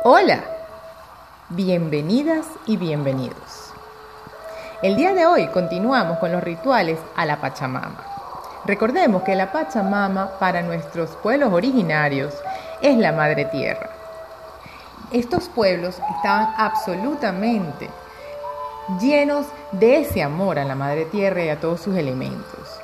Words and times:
Hola, 0.00 0.42
bienvenidas 1.50 2.46
y 2.66 2.76
bienvenidos. 2.76 3.72
El 4.82 4.96
día 4.96 5.14
de 5.14 5.26
hoy 5.26 5.46
continuamos 5.48 6.18
con 6.18 6.32
los 6.32 6.42
rituales 6.42 6.98
a 7.14 7.24
la 7.24 7.40
Pachamama. 7.40 8.02
Recordemos 8.64 9.22
que 9.22 9.36
la 9.36 9.52
Pachamama 9.52 10.38
para 10.40 10.62
nuestros 10.62 11.10
pueblos 11.10 11.52
originarios 11.52 12.34
es 12.80 12.96
la 12.96 13.12
Madre 13.12 13.44
Tierra. 13.44 13.90
Estos 15.12 15.48
pueblos 15.48 16.00
estaban 16.16 16.52
absolutamente 16.56 17.88
llenos 19.00 19.46
de 19.70 20.00
ese 20.00 20.22
amor 20.22 20.58
a 20.58 20.64
la 20.64 20.74
Madre 20.74 21.04
Tierra 21.04 21.44
y 21.44 21.48
a 21.48 21.60
todos 21.60 21.80
sus 21.80 21.96
elementos. 21.96 22.80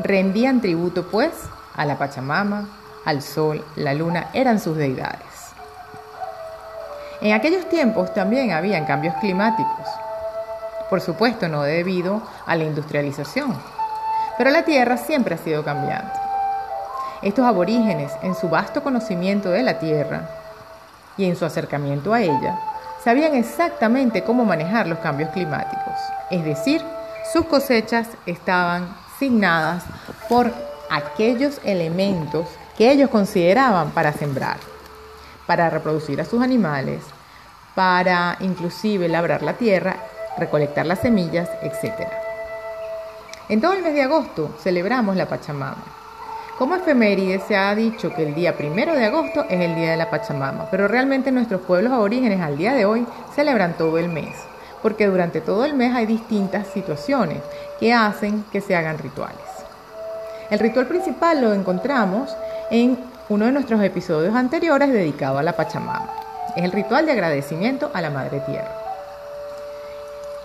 Rendían 0.00 0.60
tributo 0.60 1.06
pues 1.06 1.32
a 1.74 1.86
la 1.86 1.96
Pachamama, 1.96 2.68
al 3.06 3.22
sol, 3.22 3.64
la 3.76 3.94
luna, 3.94 4.28
eran 4.34 4.60
sus 4.60 4.76
deidades. 4.76 5.35
En 7.20 7.32
aquellos 7.32 7.66
tiempos 7.68 8.12
también 8.12 8.52
habían 8.52 8.84
cambios 8.84 9.14
climáticos, 9.16 9.88
por 10.90 11.00
supuesto 11.00 11.48
no 11.48 11.62
debido 11.62 12.20
a 12.44 12.54
la 12.56 12.64
industrialización, 12.64 13.56
pero 14.36 14.50
la 14.50 14.64
Tierra 14.64 14.98
siempre 14.98 15.34
ha 15.34 15.38
sido 15.38 15.64
cambiante. 15.64 16.18
Estos 17.22 17.46
aborígenes, 17.46 18.12
en 18.22 18.34
su 18.34 18.50
vasto 18.50 18.82
conocimiento 18.82 19.48
de 19.48 19.62
la 19.62 19.78
Tierra 19.78 20.28
y 21.16 21.24
en 21.24 21.36
su 21.36 21.46
acercamiento 21.46 22.12
a 22.12 22.20
ella, 22.20 22.58
sabían 23.02 23.34
exactamente 23.34 24.22
cómo 24.22 24.44
manejar 24.44 24.86
los 24.86 24.98
cambios 24.98 25.30
climáticos, 25.30 25.94
es 26.30 26.44
decir, 26.44 26.84
sus 27.32 27.46
cosechas 27.46 28.08
estaban 28.26 28.94
signadas 29.18 29.84
por 30.28 30.52
aquellos 30.90 31.60
elementos 31.64 32.46
que 32.76 32.92
ellos 32.92 33.08
consideraban 33.08 33.90
para 33.92 34.12
sembrar 34.12 34.58
para 35.46 35.70
reproducir 35.70 36.20
a 36.20 36.24
sus 36.24 36.42
animales, 36.42 37.02
para 37.76 38.38
inclusive 38.40 39.06
labrar 39.06 39.42
la 39.42 39.52
tierra, 39.52 39.96
recolectar 40.38 40.86
las 40.86 41.00
semillas, 41.00 41.48
etc. 41.62 42.08
En 43.50 43.60
todo 43.60 43.74
el 43.74 43.82
mes 43.82 43.94
de 43.94 44.02
agosto 44.02 44.56
celebramos 44.58 45.14
la 45.14 45.26
Pachamama. 45.26 45.84
Como 46.58 46.74
efeméride 46.74 47.38
se 47.46 47.54
ha 47.54 47.74
dicho 47.74 48.14
que 48.14 48.22
el 48.22 48.34
día 48.34 48.56
primero 48.56 48.94
de 48.94 49.04
agosto 49.04 49.44
es 49.50 49.60
el 49.60 49.74
día 49.76 49.90
de 49.90 49.98
la 49.98 50.10
Pachamama, 50.10 50.68
pero 50.70 50.88
realmente 50.88 51.30
nuestros 51.30 51.60
pueblos 51.60 51.92
aborígenes 51.92 52.40
al 52.40 52.56
día 52.56 52.72
de 52.72 52.86
hoy 52.86 53.06
celebran 53.34 53.74
todo 53.74 53.98
el 53.98 54.08
mes, 54.08 54.34
porque 54.80 55.06
durante 55.06 55.42
todo 55.42 55.66
el 55.66 55.74
mes 55.74 55.94
hay 55.94 56.06
distintas 56.06 56.66
situaciones 56.68 57.42
que 57.78 57.92
hacen 57.92 58.42
que 58.50 58.62
se 58.62 58.74
hagan 58.74 58.96
rituales. 58.96 59.36
El 60.48 60.60
ritual 60.60 60.86
principal 60.86 61.42
lo 61.42 61.52
encontramos 61.52 62.34
en 62.70 62.98
uno 63.28 63.44
de 63.44 63.52
nuestros 63.52 63.82
episodios 63.82 64.34
anteriores 64.34 64.90
dedicado 64.90 65.36
a 65.36 65.42
la 65.42 65.52
Pachamama. 65.52 66.25
Es 66.56 66.64
el 66.64 66.72
ritual 66.72 67.04
de 67.04 67.12
agradecimiento 67.12 67.90
a 67.92 68.00
la 68.00 68.08
Madre 68.08 68.40
Tierra. 68.40 68.72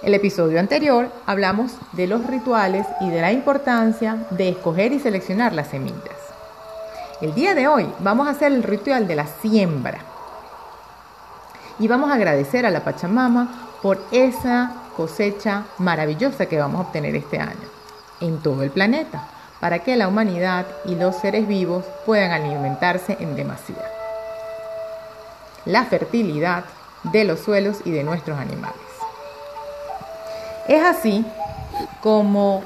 El 0.03 0.13
episodio 0.13 0.59
anterior 0.59 1.09
hablamos 1.25 1.71
de 1.93 2.05
los 2.05 2.27
rituales 2.27 2.85
y 2.99 3.09
de 3.09 3.21
la 3.21 3.31
importancia 3.31 4.17
de 4.29 4.49
escoger 4.49 4.91
y 4.91 4.99
seleccionar 4.99 5.53
las 5.53 5.69
semillas. 5.69 6.17
El 7.21 7.33
día 7.33 7.55
de 7.55 7.69
hoy 7.69 7.87
vamos 7.99 8.27
a 8.27 8.31
hacer 8.31 8.51
el 8.51 8.61
ritual 8.61 9.07
de 9.07 9.15
la 9.15 9.25
siembra. 9.25 9.99
Y 11.79 11.87
vamos 11.87 12.11
a 12.11 12.15
agradecer 12.15 12.65
a 12.65 12.71
la 12.71 12.83
Pachamama 12.83 13.77
por 13.81 13.97
esa 14.11 14.73
cosecha 14.97 15.63
maravillosa 15.77 16.47
que 16.47 16.59
vamos 16.59 16.79
a 16.79 16.87
obtener 16.87 17.15
este 17.15 17.39
año 17.39 17.69
en 18.19 18.41
todo 18.41 18.63
el 18.63 18.71
planeta 18.71 19.29
para 19.61 19.79
que 19.79 19.95
la 19.95 20.09
humanidad 20.09 20.65
y 20.83 20.95
los 20.95 21.15
seres 21.15 21.47
vivos 21.47 21.85
puedan 22.05 22.31
alimentarse 22.31 23.15
en 23.21 23.37
demasía. 23.37 24.00
La 25.65 25.85
fertilidad 25.85 26.65
de 27.03 27.23
los 27.23 27.39
suelos 27.39 27.79
y 27.85 27.91
de 27.91 28.03
nuestros 28.03 28.37
animales. 28.37 28.75
Es 30.67 30.83
así 30.83 31.25
como 32.01 32.63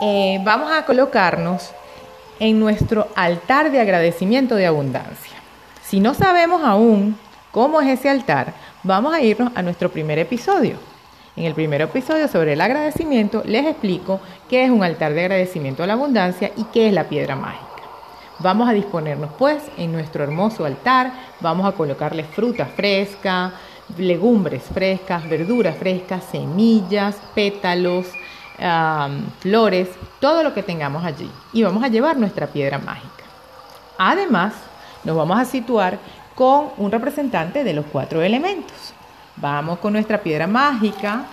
eh, 0.00 0.40
vamos 0.44 0.70
a 0.72 0.84
colocarnos 0.84 1.70
en 2.40 2.58
nuestro 2.58 3.08
altar 3.14 3.70
de 3.70 3.80
agradecimiento 3.80 4.54
de 4.54 4.66
abundancia. 4.66 5.36
Si 5.82 6.00
no 6.00 6.14
sabemos 6.14 6.62
aún 6.64 7.18
cómo 7.50 7.80
es 7.80 7.98
ese 7.98 8.08
altar, 8.08 8.54
vamos 8.82 9.14
a 9.14 9.20
irnos 9.20 9.52
a 9.54 9.62
nuestro 9.62 9.90
primer 9.90 10.18
episodio 10.18 10.78
en 11.34 11.44
el 11.44 11.54
primer 11.54 11.80
episodio 11.80 12.28
sobre 12.28 12.52
el 12.52 12.60
agradecimiento 12.60 13.42
les 13.46 13.66
explico 13.66 14.20
qué 14.50 14.64
es 14.64 14.70
un 14.70 14.84
altar 14.84 15.14
de 15.14 15.22
agradecimiento 15.22 15.82
a 15.82 15.86
la 15.86 15.94
abundancia 15.94 16.52
y 16.56 16.64
qué 16.64 16.88
es 16.88 16.92
la 16.92 17.08
piedra 17.08 17.36
mágica. 17.36 17.71
Vamos 18.38 18.68
a 18.68 18.72
disponernos 18.72 19.30
pues 19.38 19.62
en 19.76 19.92
nuestro 19.92 20.24
hermoso 20.24 20.64
altar, 20.64 21.12
vamos 21.40 21.66
a 21.66 21.72
colocarle 21.72 22.24
fruta 22.24 22.66
fresca, 22.66 23.52
legumbres 23.96 24.62
frescas, 24.62 25.28
verduras 25.28 25.76
frescas, 25.76 26.24
semillas, 26.24 27.16
pétalos, 27.34 28.06
flores, 29.40 29.88
todo 30.20 30.42
lo 30.42 30.54
que 30.54 30.62
tengamos 30.62 31.04
allí. 31.04 31.30
Y 31.52 31.62
vamos 31.62 31.84
a 31.84 31.88
llevar 31.88 32.16
nuestra 32.16 32.46
piedra 32.46 32.78
mágica. 32.78 33.24
Además, 33.98 34.54
nos 35.04 35.16
vamos 35.16 35.38
a 35.38 35.44
situar 35.44 35.98
con 36.34 36.70
un 36.78 36.90
representante 36.90 37.62
de 37.64 37.74
los 37.74 37.84
cuatro 37.92 38.22
elementos. 38.22 38.94
Vamos 39.36 39.78
con 39.78 39.92
nuestra 39.92 40.22
piedra 40.22 40.46
mágica, 40.46 41.24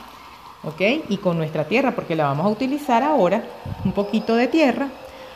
¿ok? 0.64 0.82
Y 1.10 1.18
con 1.18 1.38
nuestra 1.38 1.66
tierra, 1.66 1.92
porque 1.92 2.16
la 2.16 2.26
vamos 2.26 2.46
a 2.46 2.50
utilizar 2.50 3.04
ahora, 3.04 3.44
un 3.86 3.92
poquito 3.92 4.36
de 4.36 4.48
tierra, 4.48 4.88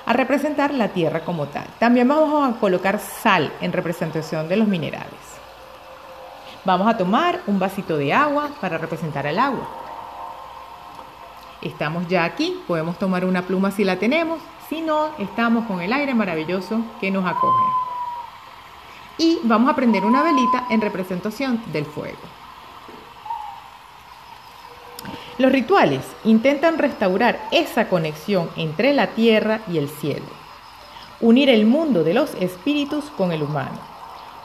a 0.05 0.13
representar 0.13 0.73
la 0.73 0.89
tierra 0.89 1.21
como 1.21 1.47
tal. 1.47 1.65
También 1.79 2.07
vamos 2.07 2.49
a 2.49 2.59
colocar 2.59 2.99
sal 2.99 3.51
en 3.61 3.71
representación 3.71 4.49
de 4.49 4.57
los 4.57 4.67
minerales. 4.67 5.33
Vamos 6.65 6.87
a 6.87 6.97
tomar 6.97 7.41
un 7.47 7.59
vasito 7.59 7.97
de 7.97 8.13
agua 8.13 8.49
para 8.61 8.77
representar 8.77 9.25
el 9.25 9.39
agua. 9.39 9.67
Estamos 11.61 12.07
ya 12.07 12.25
aquí, 12.25 12.61
podemos 12.67 12.97
tomar 12.97 13.25
una 13.25 13.41
pluma 13.41 13.71
si 13.71 13.83
la 13.83 13.97
tenemos, 13.97 14.39
si 14.69 14.81
no, 14.81 15.09
estamos 15.17 15.65
con 15.65 15.81
el 15.81 15.93
aire 15.93 16.13
maravilloso 16.13 16.81
que 16.99 17.11
nos 17.11 17.25
acoge. 17.25 17.63
Y 19.17 19.39
vamos 19.43 19.69
a 19.69 19.75
prender 19.75 20.03
una 20.03 20.23
velita 20.23 20.65
en 20.69 20.81
representación 20.81 21.61
del 21.71 21.85
fuego. 21.85 22.42
Los 25.39 25.51
rituales 25.51 26.01
intentan 26.23 26.77
restaurar 26.77 27.39
esa 27.51 27.89
conexión 27.89 28.49
entre 28.55 28.93
la 28.93 29.07
tierra 29.07 29.61
y 29.67 29.79
el 29.79 29.89
cielo, 29.89 30.27
unir 31.21 31.49
el 31.49 31.65
mundo 31.65 32.03
de 32.03 32.13
los 32.13 32.35
espíritus 32.35 33.05
con 33.17 33.31
el 33.31 33.41
humano. 33.41 33.79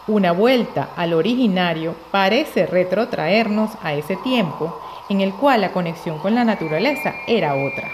Una 0.06 0.32
vuelta 0.32 0.88
al 0.96 1.12
originario 1.12 1.94
parece 2.10 2.64
retrotraernos 2.64 3.72
a 3.82 3.92
ese 3.92 4.16
tiempo 4.16 4.80
en 5.10 5.20
el 5.20 5.34
cual 5.34 5.60
la 5.60 5.72
conexión 5.72 6.18
con 6.20 6.34
la 6.34 6.44
naturaleza 6.44 7.14
era 7.26 7.54
otra. 7.54 7.90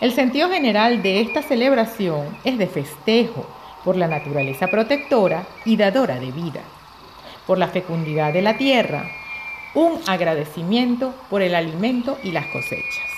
El 0.00 0.12
sentido 0.12 0.48
general 0.48 1.02
de 1.02 1.20
esta 1.20 1.42
celebración 1.42 2.28
es 2.44 2.58
de 2.58 2.68
festejo 2.68 3.44
por 3.84 3.96
la 3.96 4.06
naturaleza 4.06 4.68
protectora 4.68 5.44
y 5.64 5.76
dadora 5.76 6.20
de 6.20 6.30
vida, 6.30 6.60
por 7.46 7.58
la 7.58 7.66
fecundidad 7.66 8.32
de 8.32 8.42
la 8.42 8.56
tierra, 8.56 9.10
un 9.74 10.00
agradecimiento 10.06 11.14
por 11.28 11.42
el 11.42 11.54
alimento 11.54 12.18
y 12.22 12.32
las 12.32 12.46
cosechas. 12.46 13.10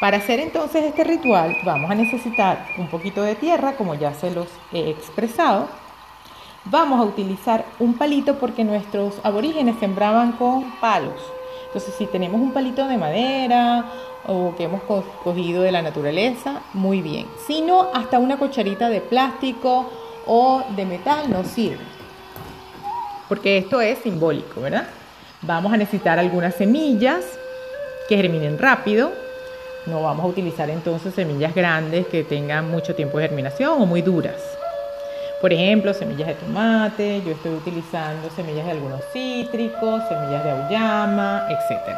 Para 0.00 0.18
hacer 0.18 0.40
entonces 0.40 0.84
este 0.84 1.04
ritual 1.04 1.56
vamos 1.64 1.90
a 1.90 1.94
necesitar 1.94 2.66
un 2.78 2.88
poquito 2.88 3.22
de 3.22 3.34
tierra, 3.34 3.76
como 3.76 3.94
ya 3.94 4.12
se 4.14 4.30
los 4.30 4.48
he 4.72 4.90
expresado. 4.90 5.68
Vamos 6.66 7.00
a 7.00 7.04
utilizar 7.04 7.64
un 7.78 7.94
palito 7.94 8.38
porque 8.38 8.64
nuestros 8.64 9.14
aborígenes 9.22 9.76
sembraban 9.78 10.32
con 10.32 10.70
palos. 10.80 11.20
Entonces 11.66 11.94
si 11.96 12.06
tenemos 12.06 12.40
un 12.40 12.52
palito 12.52 12.86
de 12.88 12.98
madera 12.98 13.86
o 14.26 14.54
que 14.56 14.64
hemos 14.64 14.82
cogido 14.82 15.62
de 15.62 15.72
la 15.72 15.82
naturaleza, 15.82 16.60
muy 16.74 17.00
bien. 17.00 17.26
Si 17.46 17.62
no, 17.62 17.88
hasta 17.94 18.18
una 18.18 18.36
cucharita 18.38 18.88
de 18.88 19.00
plástico 19.00 19.90
o 20.26 20.62
de 20.74 20.84
metal 20.84 21.30
nos 21.30 21.46
sirve. 21.46 21.84
Porque 23.28 23.58
esto 23.58 23.80
es 23.80 23.98
simbólico, 24.00 24.60
¿verdad? 24.60 24.88
Vamos 25.46 25.72
a 25.72 25.76
necesitar 25.76 26.18
algunas 26.18 26.56
semillas 26.56 27.24
que 28.08 28.16
germinen 28.16 28.58
rápido. 28.58 29.12
No 29.86 30.02
vamos 30.02 30.24
a 30.24 30.28
utilizar 30.28 30.68
entonces 30.70 31.14
semillas 31.14 31.54
grandes 31.54 32.08
que 32.08 32.24
tengan 32.24 32.68
mucho 32.68 32.96
tiempo 32.96 33.18
de 33.18 33.28
germinación 33.28 33.80
o 33.80 33.86
muy 33.86 34.02
duras. 34.02 34.42
Por 35.40 35.52
ejemplo, 35.52 35.94
semillas 35.94 36.26
de 36.26 36.34
tomate, 36.34 37.22
yo 37.24 37.30
estoy 37.30 37.52
utilizando 37.52 38.28
semillas 38.30 38.64
de 38.64 38.72
algunos 38.72 39.00
cítricos, 39.12 40.02
semillas 40.08 40.42
de 40.42 40.50
auyama, 40.50 41.46
etc. 41.48 41.96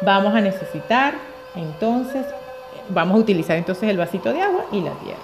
Vamos 0.00 0.34
a 0.34 0.40
necesitar 0.40 1.14
entonces, 1.54 2.24
vamos 2.88 3.16
a 3.16 3.20
utilizar 3.20 3.58
entonces 3.58 3.90
el 3.90 3.98
vasito 3.98 4.32
de 4.32 4.40
agua 4.40 4.64
y 4.72 4.80
la 4.80 4.92
tierra. 4.92 5.20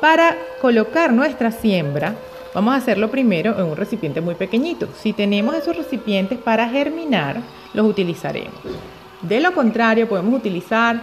Para 0.00 0.36
colocar 0.60 1.12
nuestra 1.12 1.52
siembra, 1.52 2.14
Vamos 2.54 2.74
a 2.74 2.78
hacerlo 2.78 3.10
primero 3.10 3.58
en 3.58 3.66
un 3.66 3.76
recipiente 3.76 4.20
muy 4.20 4.34
pequeñito. 4.34 4.88
Si 4.96 5.12
tenemos 5.12 5.54
esos 5.54 5.76
recipientes 5.76 6.38
para 6.38 6.68
germinar, 6.68 7.36
los 7.74 7.86
utilizaremos. 7.86 8.54
De 9.22 9.40
lo 9.40 9.52
contrario, 9.52 10.08
podemos 10.08 10.34
utilizar 10.34 11.00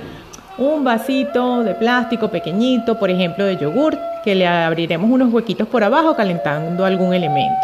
un 0.57 0.83
vasito 0.83 1.63
de 1.63 1.75
plástico 1.75 2.29
pequeñito, 2.29 2.97
por 2.97 3.09
ejemplo, 3.09 3.45
de 3.45 3.57
yogur, 3.57 3.97
que 4.23 4.35
le 4.35 4.47
abriremos 4.47 5.09
unos 5.09 5.31
huequitos 5.31 5.67
por 5.67 5.83
abajo 5.83 6.15
calentando 6.15 6.85
algún 6.85 7.13
elemento. 7.13 7.61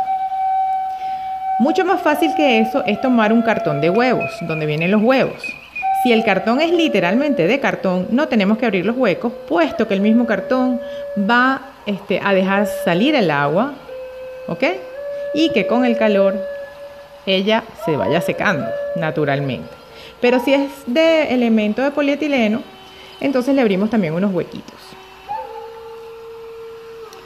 Mucho 1.60 1.86
más 1.86 2.02
fácil 2.02 2.32
que 2.36 2.60
eso 2.60 2.84
es 2.86 3.00
tomar 3.02 3.34
un 3.34 3.42
cartón 3.42 3.82
de 3.82 3.90
huevos, 3.90 4.32
donde 4.42 4.66
vienen 4.66 4.92
los 4.92 5.02
huevos. 5.02 5.42
Si 6.04 6.12
el 6.12 6.24
cartón 6.24 6.60
es 6.60 6.72
literalmente 6.72 7.48
de 7.48 7.60
cartón, 7.60 8.08
no 8.12 8.28
tenemos 8.28 8.58
que 8.58 8.66
abrir 8.66 8.86
los 8.86 8.98
huecos, 8.98 9.32
puesto 9.48 9.88
que 9.88 9.94
el 9.94 10.02
mismo 10.02 10.26
cartón 10.26 10.80
va 11.18 11.62
este, 11.86 12.20
a 12.24 12.34
dejar 12.34 12.68
salir 12.86 13.16
el 13.16 13.32
agua, 13.32 13.74
¿ok? 14.48 14.64
Y 15.34 15.52
que 15.52 15.68
con 15.68 15.86
el 15.86 15.98
calor 15.98 16.36
ella 17.26 17.64
se 17.86 17.96
vaya 17.96 18.22
secando 18.22 18.68
naturalmente. 18.96 19.70
Pero 20.20 20.40
si 20.40 20.54
es 20.54 20.72
de 20.86 21.34
elemento 21.34 21.82
de 21.82 21.92
polietileno, 21.92 22.62
entonces 23.20 23.56
le 23.56 23.62
abrimos 23.62 23.90
también 23.90 24.14
unos 24.14 24.34
huequitos. 24.34 24.80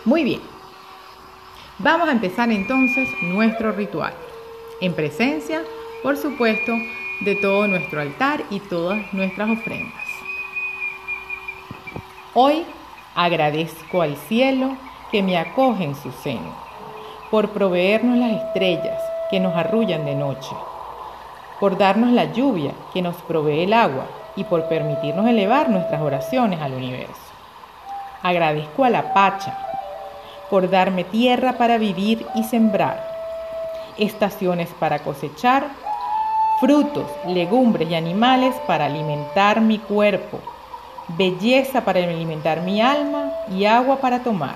Muy 0.05 0.23
bien. 0.23 0.41
Vamos 1.79 2.07
a 2.07 2.11
empezar 2.11 2.49
entonces 2.51 3.09
nuestro 3.21 3.71
ritual. 3.71 4.13
En 4.79 4.93
presencia, 4.93 5.61
por 6.03 6.15
supuesto, 6.15 6.73
de 7.21 7.35
todo 7.35 7.67
nuestro 7.67 8.01
altar 8.01 8.43
y 8.49 8.59
todas 8.59 9.13
nuestras 9.13 9.49
ofrendas. 9.49 10.05
Hoy 12.33 12.65
agradezco 13.15 14.01
al 14.01 14.17
cielo 14.17 14.75
que 15.11 15.23
me 15.23 15.37
acoge 15.37 15.85
en 15.85 15.95
su 15.95 16.11
seno, 16.11 16.53
por 17.31 17.49
proveernos 17.49 18.17
las 18.17 18.43
estrellas 18.43 19.01
que 19.31 19.39
nos 19.39 19.55
arrullan 19.55 20.05
de 20.05 20.15
noche, 20.15 20.55
por 21.59 21.77
darnos 21.77 22.11
la 22.11 22.25
lluvia 22.25 22.73
que 22.93 23.01
nos 23.01 23.15
provee 23.23 23.63
el 23.63 23.73
agua 23.73 24.05
y 24.35 24.43
por 24.43 24.67
permitirnos 24.67 25.25
elevar 25.27 25.69
nuestras 25.69 26.01
oraciones 26.01 26.61
al 26.61 26.73
universo. 26.73 27.13
Agradezco 28.21 28.83
a 28.83 28.89
la 28.89 29.13
Pacha 29.13 29.57
por 30.49 30.69
darme 30.69 31.03
tierra 31.05 31.53
para 31.53 31.77
vivir 31.77 32.25
y 32.35 32.43
sembrar, 32.43 33.01
estaciones 33.97 34.69
para 34.79 34.99
cosechar, 34.99 35.67
frutos, 36.59 37.09
legumbres 37.27 37.89
y 37.89 37.95
animales 37.95 38.53
para 38.67 38.85
alimentar 38.85 39.61
mi 39.61 39.79
cuerpo, 39.79 40.39
belleza 41.09 41.81
para 41.81 41.99
alimentar 41.99 42.61
mi 42.61 42.81
alma 42.81 43.31
y 43.49 43.65
agua 43.65 43.97
para 43.97 44.23
tomar. 44.23 44.55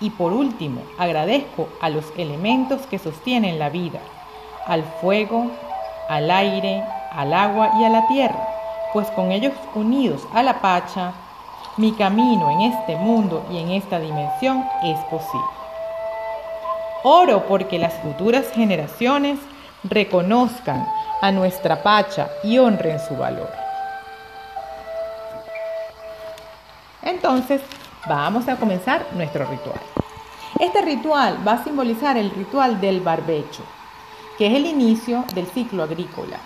Y 0.00 0.10
por 0.10 0.32
último, 0.32 0.82
agradezco 0.98 1.68
a 1.80 1.88
los 1.88 2.04
elementos 2.16 2.82
que 2.86 2.98
sostienen 2.98 3.58
la 3.58 3.70
vida, 3.70 4.00
al 4.66 4.84
fuego, 5.00 5.50
al 6.08 6.30
aire, 6.30 6.84
al 7.12 7.32
agua 7.32 7.72
y 7.78 7.84
a 7.84 7.88
la 7.88 8.06
tierra, 8.06 8.46
pues 8.92 9.10
con 9.12 9.32
ellos 9.32 9.54
unidos 9.74 10.26
a 10.34 10.42
la 10.42 10.60
Pacha, 10.60 11.12
mi 11.78 11.92
camino 11.92 12.50
en 12.50 12.72
este 12.72 12.96
mundo 12.96 13.44
y 13.50 13.58
en 13.58 13.70
esta 13.70 13.98
dimensión 13.98 14.64
es 14.82 14.98
posible. 15.10 15.46
Oro 17.02 17.46
porque 17.46 17.78
las 17.78 17.94
futuras 17.94 18.50
generaciones 18.52 19.38
reconozcan 19.84 20.86
a 21.22 21.32
nuestra 21.32 21.82
Pacha 21.82 22.28
y 22.42 22.58
honren 22.58 22.98
su 23.00 23.16
valor. 23.16 23.65
Entonces, 27.16 27.60
vamos 28.08 28.46
a 28.48 28.56
comenzar 28.56 29.06
nuestro 29.14 29.44
ritual. 29.46 29.80
Este 30.60 30.80
ritual 30.82 31.38
va 31.46 31.52
a 31.52 31.64
simbolizar 31.64 32.16
el 32.16 32.30
ritual 32.30 32.80
del 32.80 33.00
barbecho, 33.00 33.62
que 34.38 34.46
es 34.46 34.54
el 34.54 34.66
inicio 34.66 35.24
del 35.34 35.46
ciclo 35.46 35.82
agrícola 35.82 36.38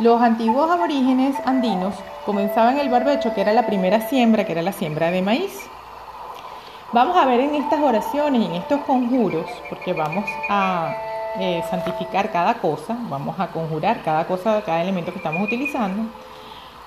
los 0.00 0.20
antiguos 0.20 0.68
aborígenes 0.68 1.36
andinos 1.44 1.94
comenzaban 2.26 2.80
el 2.80 2.88
barbecho, 2.88 3.32
que 3.32 3.42
era 3.42 3.52
la 3.52 3.64
primera 3.64 4.00
siembra, 4.00 4.44
que 4.44 4.50
era 4.50 4.60
la 4.62 4.72
siembra 4.72 5.12
de 5.12 5.22
maíz. 5.22 5.70
Vamos 6.92 7.16
a 7.16 7.24
ver 7.26 7.38
en 7.38 7.54
estas 7.54 7.80
oraciones 7.80 8.42
y 8.42 8.46
en 8.46 8.54
estos 8.54 8.80
conjuros, 8.80 9.46
porque 9.68 9.92
vamos 9.92 10.24
a 10.50 10.96
eh, 11.38 11.62
santificar 11.70 12.32
cada 12.32 12.54
cosa, 12.54 12.96
vamos 13.08 13.38
a 13.38 13.46
conjurar 13.46 14.02
cada 14.02 14.26
cosa, 14.26 14.62
cada 14.66 14.82
elemento 14.82 15.12
que 15.12 15.18
estamos 15.18 15.44
utilizando, 15.44 16.10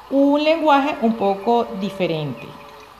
un 0.10 0.44
lenguaje 0.44 0.98
un 1.02 1.14
poco 1.14 1.64
diferente. 1.80 2.46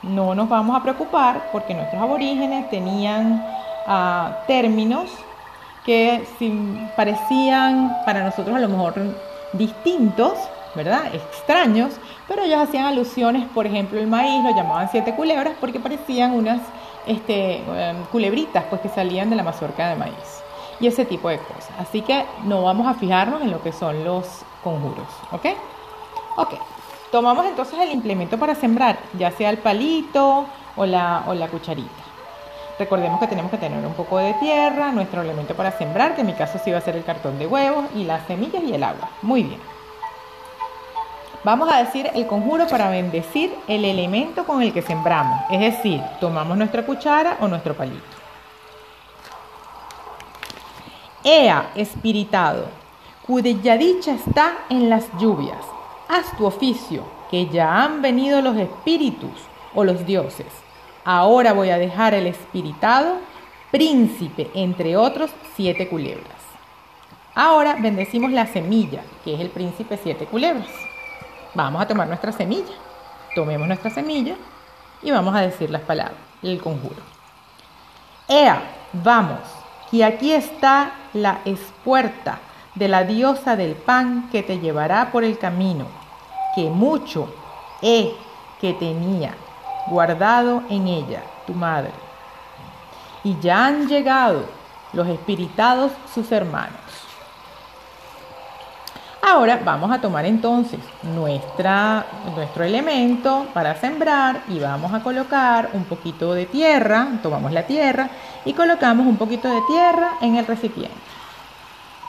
No 0.08 0.34
nos 0.36 0.48
vamos 0.50 0.76
a 0.76 0.84
preocupar 0.84 1.50
porque 1.52 1.74
nuestros 1.74 2.02
aborígenes 2.02 2.70
tenían 2.70 3.46
ah, 3.86 4.38
términos 4.48 5.10
que 5.86 6.28
parecían 6.96 7.98
para 8.06 8.24
nosotros 8.24 8.56
a 8.56 8.60
lo 8.60 8.68
mejor 8.68 8.94
distintos, 9.54 10.34
¿verdad? 10.76 11.14
Extraños, 11.14 11.94
pero 12.28 12.44
ellos 12.44 12.60
hacían 12.60 12.86
alusiones, 12.86 13.48
por 13.54 13.66
ejemplo, 13.66 13.98
el 13.98 14.08
maíz 14.08 14.44
lo 14.44 14.52
llamaban 14.52 14.90
siete 14.92 15.16
culebras 15.16 15.54
porque 15.60 15.80
parecían 15.80 16.34
unas 16.34 16.60
este, 17.06 17.58
em, 17.58 18.04
culebritas 18.12 18.66
pues, 18.66 18.82
que 18.82 18.90
salían 18.90 19.30
de 19.30 19.38
la 19.38 19.44
mazorca 19.44 19.90
de 19.90 19.96
maíz 19.96 20.44
y 20.80 20.88
ese 20.88 21.06
tipo 21.06 21.30
de 21.30 21.40
cosas. 21.40 21.72
Así 21.80 22.02
que 22.02 22.26
no 22.44 22.64
vamos 22.64 22.86
a 22.86 22.94
fijarnos 22.94 23.42
en 23.42 23.52
lo 23.52 23.62
que 23.64 23.72
son 23.72 24.04
los 24.04 24.44
conjuros, 24.64 25.08
¿ok? 25.32 25.46
Ok, 26.36 26.54
tomamos 27.12 27.46
entonces 27.46 27.80
el 27.80 27.92
implemento 27.92 28.38
para 28.38 28.56
sembrar, 28.56 29.00
ya 29.18 29.32
sea 29.32 29.50
el 29.50 29.58
palito 29.58 30.46
o 30.76 30.86
la, 30.86 31.24
o 31.28 31.34
la 31.34 31.48
cucharita. 31.48 32.08
Recordemos 32.80 33.20
que 33.20 33.28
tenemos 33.28 33.50
que 33.50 33.58
tener 33.58 33.84
un 33.84 33.94
poco 33.94 34.20
de 34.20 34.34
tierra, 34.36 34.92
nuestro 34.92 35.22
elemento 35.22 35.56
para 35.56 35.72
sembrar, 35.72 36.14
que 36.14 36.22
en 36.22 36.28
mi 36.28 36.34
caso 36.34 36.60
sí 36.64 36.72
va 36.72 36.78
a 36.78 36.82
ser 36.82 36.96
el 36.96 37.04
cartón 37.04 37.40
de 37.40 37.48
huevos 37.48 37.86
y 37.96 38.04
las 38.04 38.26
semillas 38.28 38.64
y 38.64 38.74
el 38.74 38.84
agua. 38.84 39.10
Muy 39.24 39.44
bien. 39.44 39.60
Vamos 41.44 41.72
a 41.72 41.78
decir 41.78 42.12
el 42.14 42.28
conjuro 42.28 42.68
para 42.68 42.90
bendecir 42.90 43.56
el 43.68 43.86
elemento 43.86 44.46
con 44.46 44.62
el 44.62 44.74
que 44.74 44.82
sembramos. 44.82 45.40
Es 45.50 45.60
decir, 45.60 46.02
tomamos 46.20 46.58
nuestra 46.58 46.86
cuchara 46.86 47.38
o 47.40 47.48
nuestro 47.48 47.74
palito. 47.74 48.04
Ea, 51.24 51.72
espiritado, 51.74 52.66
cuya 53.26 53.78
dicha 53.78 54.14
está 54.14 54.54
en 54.70 54.90
las 54.90 55.06
lluvias. 55.18 55.77
Haz 56.10 56.36
tu 56.38 56.46
oficio, 56.46 57.04
que 57.30 57.48
ya 57.48 57.84
han 57.84 58.02
venido 58.02 58.42
los 58.42 58.58
espíritus 58.58 59.32
o 59.76 59.84
los 59.84 60.06
dioses 60.06 60.48
Ahora 61.10 61.54
voy 61.54 61.70
a 61.70 61.78
dejar 61.78 62.14
el 62.14 62.28
espiritado, 62.28 63.20
príncipe, 63.72 64.52
entre 64.54 64.98
otros 64.98 65.32
siete 65.56 65.88
culebras. 65.88 66.36
Ahora 67.34 67.78
bendecimos 67.80 68.30
la 68.34 68.46
semilla, 68.46 69.04
que 69.24 69.34
es 69.34 69.40
el 69.40 69.50
príncipe 69.50 69.98
siete 70.04 70.26
culebras. 70.26 70.68
Vamos 71.54 71.82
a 71.82 71.88
tomar 71.88 72.10
nuestra 72.10 72.34
semilla. 72.34 72.74
Tomemos 73.36 73.70
nuestra 73.70 73.90
semilla 73.90 74.36
y 75.02 75.10
vamos 75.10 75.34
a 75.34 75.40
decir 75.40 75.70
las 75.70 75.84
palabras, 75.84 76.20
el 76.44 76.62
conjuro. 76.62 77.02
Ea, 78.28 78.62
vamos, 78.92 79.40
que 79.90 80.04
aquí 80.04 80.34
está 80.34 80.92
la 81.14 81.40
espuerta 81.46 82.40
de 82.78 82.88
la 82.88 83.04
diosa 83.04 83.56
del 83.56 83.74
pan 83.74 84.30
que 84.32 84.44
te 84.44 84.60
llevará 84.60 85.12
por 85.12 85.24
el 85.24 85.38
camino, 85.38 85.86
que 86.56 86.70
mucho 86.70 87.34
he 87.82 88.14
que 88.62 88.74
tenía 88.74 89.36
guardado 89.88 90.64
en 90.70 90.88
ella, 90.88 91.24
tu 91.46 91.54
madre. 91.54 91.92
Y 93.24 93.38
ya 93.40 93.66
han 93.66 93.88
llegado 93.88 94.46
los 94.94 95.08
espiritados 95.08 95.92
sus 96.14 96.32
hermanos. 96.32 96.76
Ahora 99.22 99.60
vamos 99.64 99.92
a 99.92 100.00
tomar 100.00 100.26
entonces 100.26 100.80
nuestra, 101.04 102.06
nuestro 102.34 102.64
elemento 102.64 103.48
para 103.54 103.76
sembrar 103.76 104.44
y 104.48 104.60
vamos 104.60 104.94
a 104.94 105.02
colocar 105.02 105.72
un 105.74 105.84
poquito 105.84 106.34
de 106.34 106.46
tierra, 106.46 107.08
tomamos 107.22 107.52
la 107.52 107.64
tierra 107.64 108.10
y 108.46 108.54
colocamos 108.54 109.06
un 109.06 109.18
poquito 109.18 109.50
de 109.50 109.62
tierra 109.68 110.12
en 110.22 110.38
el 110.38 110.48
recipiente. 110.48 111.17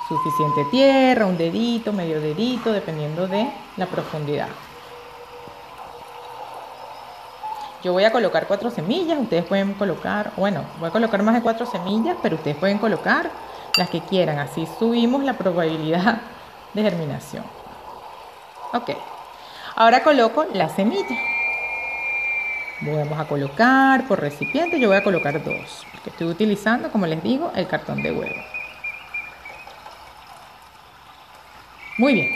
Suficiente 0.08 0.64
tierra, 0.70 1.26
un 1.26 1.36
dedito, 1.36 1.92
medio 1.92 2.18
dedito, 2.18 2.72
dependiendo 2.72 3.28
de 3.28 3.52
la 3.76 3.84
profundidad. 3.84 4.48
Yo 7.84 7.92
voy 7.92 8.04
a 8.04 8.10
colocar 8.10 8.46
cuatro 8.46 8.70
semillas, 8.70 9.18
ustedes 9.18 9.44
pueden 9.44 9.74
colocar, 9.74 10.32
bueno, 10.36 10.64
voy 10.80 10.88
a 10.88 10.92
colocar 10.92 11.22
más 11.22 11.34
de 11.34 11.42
cuatro 11.42 11.66
semillas, 11.66 12.16
pero 12.22 12.36
ustedes 12.36 12.56
pueden 12.56 12.78
colocar 12.78 13.30
las 13.76 13.90
que 13.90 14.00
quieran, 14.00 14.38
así 14.38 14.66
subimos 14.78 15.22
la 15.22 15.34
probabilidad 15.34 16.22
de 16.74 16.82
germinación. 16.82 17.44
Ok, 18.72 18.90
ahora 19.76 20.02
coloco 20.02 20.46
la 20.54 20.70
semilla. 20.70 21.16
Vamos 22.80 23.18
a 23.18 23.26
colocar 23.26 24.06
por 24.08 24.20
recipiente, 24.20 24.80
yo 24.80 24.88
voy 24.88 24.96
a 24.96 25.04
colocar 25.04 25.44
dos, 25.44 25.86
porque 25.92 26.10
estoy 26.10 26.28
utilizando, 26.28 26.90
como 26.90 27.06
les 27.06 27.22
digo, 27.22 27.52
el 27.54 27.66
cartón 27.66 28.02
de 28.02 28.10
huevo. 28.10 28.57
Muy 31.98 32.14
bien. 32.14 32.34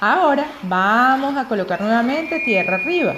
Ahora 0.00 0.46
vamos 0.62 1.36
a 1.36 1.46
colocar 1.46 1.80
nuevamente 1.80 2.40
tierra 2.40 2.76
arriba. 2.76 3.14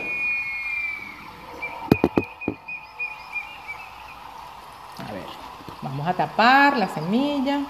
Vamos 5.80 6.06
a 6.06 6.14
tapar 6.14 6.76
la 6.76 6.88
semilla, 6.88 7.60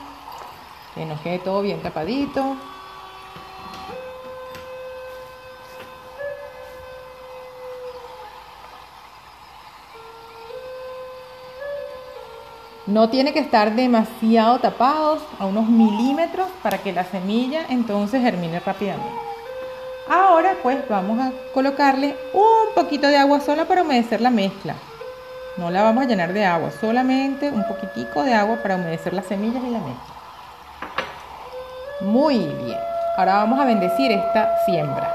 que 0.94 1.04
nos 1.04 1.20
quede 1.20 1.38
todo 1.38 1.62
bien 1.62 1.82
tapadito. 1.82 2.56
No 12.92 13.08
tiene 13.08 13.32
que 13.32 13.38
estar 13.38 13.74
demasiado 13.74 14.58
tapados 14.58 15.22
a 15.38 15.46
unos 15.46 15.66
milímetros 15.66 16.46
para 16.62 16.76
que 16.76 16.92
la 16.92 17.04
semilla 17.04 17.64
entonces 17.70 18.20
germine 18.20 18.60
rápidamente. 18.60 19.08
Ahora 20.10 20.56
pues 20.62 20.86
vamos 20.90 21.18
a 21.18 21.32
colocarle 21.54 22.14
un 22.34 22.74
poquito 22.74 23.06
de 23.06 23.16
agua 23.16 23.40
sola 23.40 23.64
para 23.64 23.80
humedecer 23.80 24.20
la 24.20 24.28
mezcla. 24.28 24.74
No 25.56 25.70
la 25.70 25.82
vamos 25.82 26.04
a 26.04 26.06
llenar 26.06 26.34
de 26.34 26.44
agua, 26.44 26.70
solamente 26.70 27.48
un 27.48 27.66
poquitico 27.66 28.24
de 28.24 28.34
agua 28.34 28.58
para 28.60 28.76
humedecer 28.76 29.14
las 29.14 29.24
semillas 29.24 29.64
y 29.64 29.70
la 29.70 29.78
mezcla. 29.78 30.14
Muy 32.02 32.40
bien. 32.40 32.78
Ahora 33.16 33.36
vamos 33.36 33.58
a 33.58 33.64
bendecir 33.64 34.12
esta 34.12 34.54
siembra. 34.66 35.10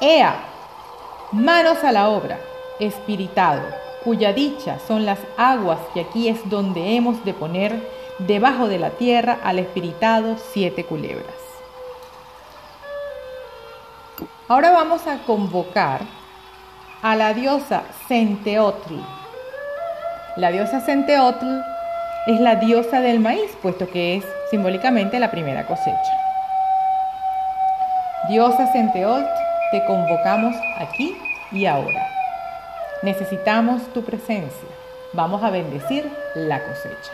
Ea, 0.00 0.36
manos 1.32 1.82
a 1.82 1.90
la 1.90 2.08
obra, 2.08 2.38
espiritado, 2.78 3.62
cuya 4.04 4.32
dicha 4.32 4.78
son 4.86 5.06
las 5.06 5.18
aguas 5.36 5.78
que 5.94 6.02
aquí 6.02 6.28
es 6.28 6.48
donde 6.50 6.94
hemos 6.94 7.24
de 7.24 7.32
poner 7.32 7.82
debajo 8.18 8.68
de 8.68 8.78
la 8.78 8.90
tierra 8.90 9.38
al 9.42 9.58
espiritado 9.58 10.36
siete 10.52 10.84
culebras. 10.84 11.34
Ahora 14.46 14.70
vamos 14.72 15.06
a 15.06 15.18
convocar 15.24 16.02
a 17.02 17.16
la 17.16 17.32
diosa 17.32 17.82
Senteotl. 18.06 18.94
La 20.36 20.50
diosa 20.50 20.80
Senteotl 20.80 21.46
es 22.26 22.40
la 22.40 22.56
diosa 22.56 23.00
del 23.00 23.20
maíz, 23.20 23.56
puesto 23.62 23.88
que 23.88 24.16
es 24.16 24.24
simbólicamente 24.50 25.18
la 25.18 25.30
primera 25.30 25.66
cosecha. 25.66 26.20
Diosa 28.28 28.70
Senteotl, 28.72 29.24
te 29.72 29.84
convocamos 29.86 30.54
aquí 30.78 31.16
y 31.52 31.66
ahora. 31.66 32.13
Necesitamos 33.04 33.82
tu 33.92 34.02
presencia. 34.02 34.68
Vamos 35.12 35.44
a 35.44 35.50
bendecir 35.50 36.10
la 36.34 36.64
cosecha. 36.64 37.12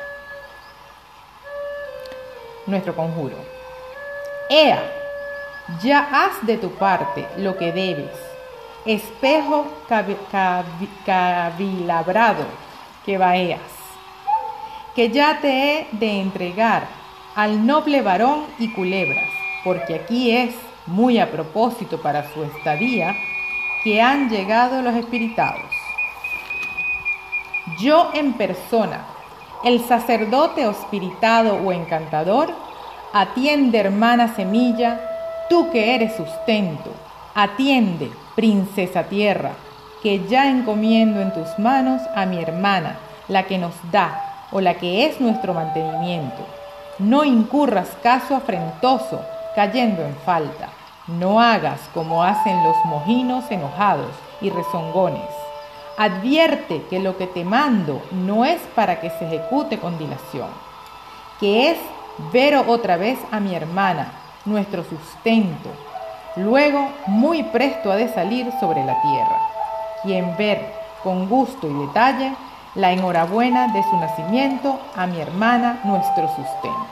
Nuestro 2.66 2.94
conjuro. 2.94 3.37
Ea, 4.49 4.80
ya 5.82 6.09
haz 6.12 6.47
de 6.47 6.56
tu 6.59 6.70
parte 6.70 7.26
lo 7.37 7.56
que 7.59 7.73
debes 7.73 8.30
espejo 8.85 9.66
cavilabrado 11.04 12.44
que 13.04 13.18
vaeas, 13.18 13.61
que 14.94 15.11
ya 15.11 15.40
te 15.40 15.50
he 15.50 15.88
de 15.92 16.20
entregar 16.20 16.87
al 17.35 17.66
noble 17.66 18.00
varón 18.02 18.44
y 18.59 18.73
culebras, 18.73 19.28
porque 19.64 19.97
aquí 19.97 20.30
es 20.37 20.54
muy 20.87 21.18
a 21.18 21.30
propósito 21.30 22.00
para 22.00 22.32
su 22.32 22.42
estadía 22.44 23.14
que 23.85 24.00
han 24.00 24.28
llegado 24.28 24.82
los 24.82 24.94
espiritados. 24.94 25.80
Yo 27.79 28.11
en 28.15 28.33
persona, 28.33 29.05
el 29.65 29.85
sacerdote 29.85 30.67
hospiritado 30.67 31.57
o 31.57 31.73
encantador, 31.73 32.53
atiende 33.12 33.79
hermana 33.79 34.35
semilla, 34.35 35.00
tú 35.49 35.71
que 35.71 35.95
eres 35.95 36.17
sustento, 36.17 36.91
atiende 37.35 38.11
princesa 38.35 39.05
tierra, 39.05 39.53
que 40.03 40.27
ya 40.27 40.49
encomiendo 40.50 41.21
en 41.21 41.33
tus 41.33 41.59
manos 41.59 42.00
a 42.15 42.25
mi 42.25 42.43
hermana, 42.43 42.99
la 43.29 43.45
que 43.45 43.59
nos 43.59 43.75
da 43.93 44.47
o 44.50 44.61
la 44.61 44.75
que 44.75 45.07
es 45.07 45.21
nuestro 45.21 45.53
mantenimiento. 45.55 46.47
No 46.99 47.25
incurras 47.25 47.89
caso 48.03 48.35
afrentoso, 48.35 49.21
cayendo 49.55 50.03
en 50.03 50.17
falta. 50.25 50.69
No 51.07 51.41
hagas 51.41 51.81
como 51.93 52.25
hacen 52.25 52.62
los 52.65 52.77
mojinos 52.87 53.50
enojados 53.50 54.12
y 54.41 54.50
rezongones. 54.50 55.50
Advierte 56.00 56.83
que 56.88 56.99
lo 56.99 57.19
que 57.19 57.26
te 57.26 57.45
mando 57.45 58.00
no 58.11 58.47
es 58.47 58.59
para 58.75 59.00
que 59.00 59.11
se 59.11 59.26
ejecute 59.26 59.78
con 59.78 59.99
dilación, 59.99 60.49
que 61.38 61.73
es 61.73 61.78
ver 62.33 62.57
otra 62.57 62.97
vez 62.97 63.19
a 63.30 63.38
mi 63.38 63.54
hermana, 63.54 64.11
nuestro 64.47 64.83
sustento, 64.83 65.69
luego 66.37 66.88
muy 67.07 67.42
presto 67.42 67.92
ha 67.92 67.97
de 67.97 68.09
salir 68.09 68.50
sobre 68.61 68.83
la 68.83 68.99
tierra, 69.02 69.40
quien 70.02 70.35
ver 70.38 70.73
con 71.02 71.28
gusto 71.28 71.69
y 71.69 71.87
detalle 71.87 72.33
la 72.76 72.92
enhorabuena 72.92 73.69
de 73.69 73.83
su 73.83 73.95
nacimiento 73.99 74.80
a 74.97 75.07
mi 75.07 75.21
hermana 75.21 75.80
nuestro 75.85 76.28
sustento. 76.28 76.87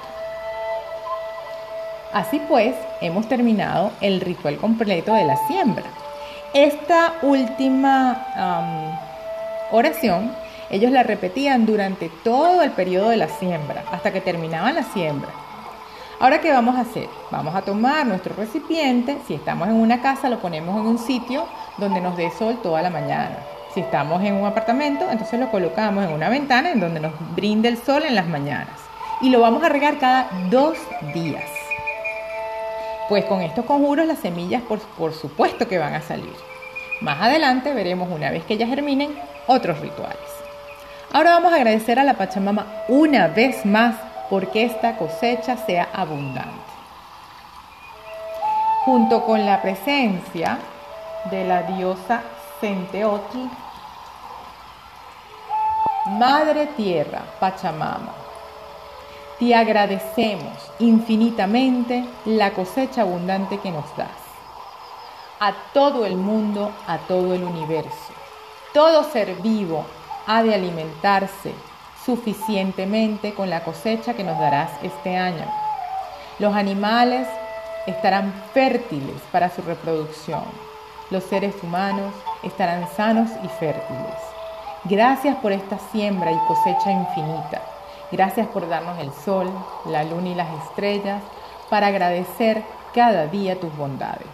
Así 2.12 2.42
pues, 2.46 2.74
hemos 3.00 3.26
terminado 3.26 3.90
el 4.02 4.20
ritual 4.20 4.58
completo 4.58 5.14
de 5.14 5.24
la 5.24 5.38
siembra. 5.46 5.86
Esta 6.54 7.14
última 7.22 8.24
oración, 9.70 10.32
ellos 10.70 10.90
la 10.90 11.02
repetían 11.02 11.66
durante 11.66 12.10
todo 12.24 12.62
el 12.62 12.70
periodo 12.70 13.10
de 13.10 13.18
la 13.18 13.28
siembra, 13.28 13.84
hasta 13.92 14.12
que 14.12 14.20
terminaban 14.20 14.74
la 14.74 14.82
siembra. 14.82 15.28
Ahora, 16.20 16.40
¿qué 16.40 16.50
vamos 16.50 16.76
a 16.76 16.80
hacer? 16.80 17.08
Vamos 17.30 17.54
a 17.54 17.62
tomar 17.62 18.06
nuestro 18.06 18.34
recipiente, 18.34 19.18
si 19.26 19.34
estamos 19.34 19.68
en 19.68 19.74
una 19.74 20.00
casa 20.00 20.28
lo 20.28 20.40
ponemos 20.40 20.74
en 20.80 20.86
un 20.86 20.98
sitio 20.98 21.44
donde 21.76 22.00
nos 22.00 22.16
dé 22.16 22.30
sol 22.30 22.58
toda 22.62 22.82
la 22.82 22.90
mañana. 22.90 23.36
Si 23.74 23.80
estamos 23.80 24.24
en 24.24 24.34
un 24.34 24.46
apartamento, 24.46 25.04
entonces 25.10 25.38
lo 25.38 25.50
colocamos 25.50 26.04
en 26.04 26.12
una 26.12 26.28
ventana 26.28 26.70
en 26.70 26.80
donde 26.80 26.98
nos 27.00 27.12
brinde 27.36 27.68
el 27.68 27.76
sol 27.76 28.02
en 28.04 28.14
las 28.14 28.26
mañanas. 28.26 28.80
Y 29.20 29.30
lo 29.30 29.40
vamos 29.40 29.62
a 29.62 29.68
regar 29.68 29.98
cada 29.98 30.28
dos 30.50 30.78
días. 31.12 31.57
Pues 33.08 33.24
con 33.24 33.40
estos 33.40 33.64
conjuros 33.64 34.06
las 34.06 34.18
semillas 34.18 34.62
por, 34.62 34.80
por 34.80 35.14
supuesto 35.14 35.66
que 35.66 35.78
van 35.78 35.94
a 35.94 36.02
salir. 36.02 36.34
Más 37.00 37.20
adelante 37.20 37.72
veremos 37.72 38.08
una 38.10 38.30
vez 38.30 38.44
que 38.44 38.54
ellas 38.54 38.68
germinen 38.68 39.18
otros 39.46 39.80
rituales. 39.80 40.18
Ahora 41.12 41.30
vamos 41.30 41.52
a 41.52 41.56
agradecer 41.56 41.98
a 41.98 42.04
la 42.04 42.14
Pachamama 42.14 42.66
una 42.88 43.28
vez 43.28 43.64
más 43.64 43.94
porque 44.28 44.64
esta 44.64 44.96
cosecha 44.96 45.56
sea 45.56 45.88
abundante. 45.92 46.52
Junto 48.84 49.24
con 49.24 49.46
la 49.46 49.62
presencia 49.62 50.58
de 51.30 51.44
la 51.44 51.62
diosa 51.62 52.22
Senteotl, 52.60 53.38
Madre 56.06 56.66
Tierra, 56.76 57.22
Pachamama, 57.38 58.12
te 59.38 59.54
agradecemos 59.54 60.52
infinitamente 60.80 62.04
la 62.25 62.52
cosecha 62.52 63.02
abundante 63.02 63.59
que 63.59 63.71
nos 63.71 63.85
das. 63.97 64.09
A 65.38 65.54
todo 65.73 66.04
el 66.04 66.16
mundo, 66.16 66.73
a 66.88 66.99
todo 66.99 67.35
el 67.35 67.45
universo. 67.45 68.12
Todo 68.75 69.04
ser 69.04 69.37
vivo 69.37 69.85
ha 70.26 70.42
de 70.42 70.54
alimentarse 70.54 71.54
suficientemente 72.04 73.33
con 73.35 73.49
la 73.49 73.62
cosecha 73.62 74.14
que 74.14 74.25
nos 74.25 74.38
darás 74.40 74.71
este 74.83 75.16
año. 75.16 75.45
Los 76.40 76.54
animales 76.54 77.28
estarán 77.87 78.33
fértiles 78.52 79.21
para 79.30 79.50
su 79.50 79.62
reproducción. 79.62 80.45
Los 81.11 81.23
seres 81.25 81.54
humanos 81.62 82.12
estarán 82.42 82.88
sanos 82.97 83.30
y 83.45 83.49
fértiles. 83.49 84.16
Gracias 84.85 85.37
por 85.37 85.52
esta 85.52 85.78
siembra 85.92 86.33
y 86.33 86.38
cosecha 86.47 86.90
infinita. 86.90 87.77
Gracias 88.10 88.46
por 88.48 88.68
darnos 88.68 88.98
el 88.98 89.12
sol, 89.12 89.50
la 89.86 90.04
luna 90.04 90.28
y 90.28 90.34
las 90.34 90.64
estrellas 90.64 91.22
para 91.68 91.88
agradecer 91.88 92.62
cada 92.94 93.26
día 93.26 93.60
tus 93.60 93.76
bondades. 93.76 94.26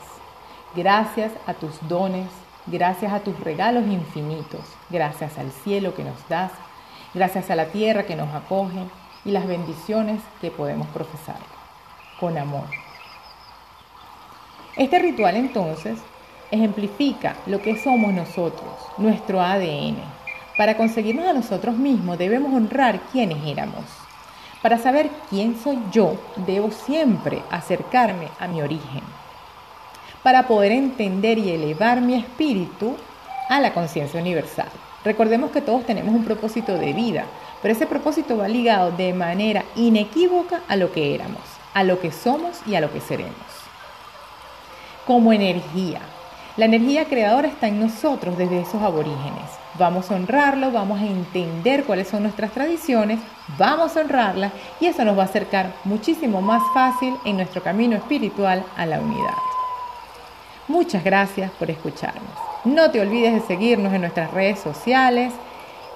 Gracias 0.75 1.33
a 1.47 1.55
tus 1.55 1.77
dones, 1.89 2.29
gracias 2.67 3.13
a 3.13 3.21
tus 3.21 3.39
regalos 3.41 3.87
infinitos, 3.87 4.63
gracias 4.91 5.39
al 5.39 5.51
cielo 5.51 5.95
que 5.95 6.05
nos 6.05 6.29
das 6.29 6.53
gracias 7.15 7.49
a 7.51 7.57
la 7.57 7.67
tierra 7.67 8.03
que 8.05 8.17
nos 8.17 8.35
acoge 8.35 8.85
y 9.25 9.31
las 9.31 9.47
bendiciones 9.47 10.21
que 10.41 10.51
podemos 10.51 10.89
profesar 10.89 11.39
con 12.21 12.37
amor. 12.37 12.67
Este 14.77 14.99
ritual 14.99 15.37
entonces 15.37 15.99
ejemplifica 16.51 17.37
lo 17.47 17.63
que 17.63 17.81
somos 17.81 18.13
nosotros, 18.13 18.75
nuestro 18.99 19.41
ADN. 19.41 20.14
Para 20.57 20.77
conseguirnos 20.77 21.27
a 21.27 21.33
nosotros 21.33 21.77
mismos 21.77 22.17
debemos 22.17 22.55
honrar 22.55 23.01
quiénes 23.11 23.45
éramos. 23.45 23.85
Para 24.63 24.79
saber 24.79 25.11
quién 25.29 25.59
soy 25.59 25.79
yo, 25.91 26.17
debo 26.47 26.71
siempre 26.71 27.43
acercarme 27.51 28.29
a 28.39 28.47
mi 28.47 28.63
origen. 28.63 29.03
Para 30.23 30.47
poder 30.47 30.71
entender 30.71 31.39
y 31.39 31.51
elevar 31.51 32.01
mi 32.01 32.15
espíritu 32.15 32.97
a 33.49 33.61
la 33.61 33.75
conciencia 33.75 34.21
universal. 34.21 34.69
Recordemos 35.05 35.51
que 35.51 35.61
todos 35.61 35.85
tenemos 35.85 36.15
un 36.15 36.25
propósito 36.25 36.79
de 36.79 36.93
vida, 36.93 37.25
pero 37.61 37.75
ese 37.75 37.87
propósito 37.87 38.39
va 38.39 38.47
ligado 38.47 38.93
de 38.93 39.13
manera 39.13 39.65
inequívoca 39.75 40.61
a 40.69 40.77
lo 40.77 40.93
que 40.93 41.15
éramos, 41.15 41.43
a 41.75 41.83
lo 41.83 42.01
que 42.01 42.13
somos 42.13 42.61
y 42.67 42.77
a 42.77 42.81
lo 42.81 42.93
que 42.93 43.01
seremos. 43.01 43.35
Como 45.05 45.33
energía. 45.33 46.01
La 46.57 46.67
energía 46.67 47.07
creadora 47.07 47.49
está 47.49 47.67
en 47.67 47.81
nosotros 47.81 48.39
desde 48.39 48.61
esos 48.61 48.81
aborígenes. 48.81 49.64
Vamos 49.77 50.11
a 50.11 50.15
honrarlo, 50.15 50.71
vamos 50.71 51.01
a 51.01 51.05
entender 51.05 51.85
cuáles 51.85 52.09
son 52.09 52.23
nuestras 52.23 52.53
tradiciones, 52.53 53.19
vamos 53.59 53.97
a 53.97 54.03
honrarlas 54.03 54.53
y 54.81 54.87
eso 54.87 55.05
nos 55.05 55.19
va 55.19 55.23
a 55.23 55.27
acercar 55.27 55.73
muchísimo 55.83 56.41
más 56.41 56.63
fácil 56.73 57.17
en 57.25 57.37
nuestro 57.37 57.61
camino 57.63 57.97
espiritual 57.97 58.65
a 58.77 58.87
la 58.87 59.01
unidad. 59.01 59.35
Muchas 60.69 61.03
gracias 61.03 61.51
por 61.53 61.71
escucharnos. 61.71 62.23
No 62.65 62.91
te 62.91 63.01
olvides 63.01 63.35
de 63.35 63.41
seguirnos 63.41 63.93
en 63.93 64.03
nuestras 64.03 64.31
redes 64.31 64.61
sociales, 64.61 65.33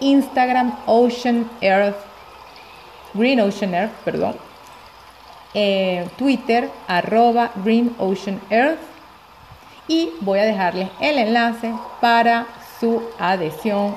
Instagram 0.01 0.75
Ocean 0.87 1.49
Earth, 1.61 1.97
Green 3.15 3.41
Ocean 3.41 3.75
Earth, 3.75 3.93
perdón, 4.05 4.37
eh, 5.55 6.07
Twitter 6.19 6.69
arroba 6.87 7.51
Green 7.65 7.95
Ocean 7.99 8.41
Earth 8.51 8.81
y 9.87 10.11
voy 10.21 10.41
a 10.41 10.45
dejarles 10.45 10.91
el 11.01 11.19
enlace 11.19 11.73
para 12.01 12.47
su 12.81 13.03
adhesión 13.19 13.95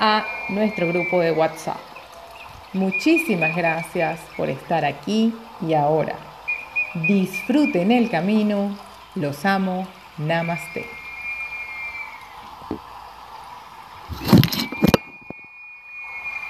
a 0.00 0.24
nuestro 0.48 0.88
grupo 0.88 1.20
de 1.20 1.32
WhatsApp. 1.32 1.78
Muchísimas 2.72 3.56
gracias 3.56 4.20
por 4.36 4.50
estar 4.50 4.84
aquí 4.84 5.34
y 5.66 5.74
ahora. 5.74 6.16
Disfruten 6.94 7.92
el 7.92 8.10
camino. 8.10 8.76
Los 9.14 9.44
amo. 9.44 9.86
Namaste. 10.18 10.97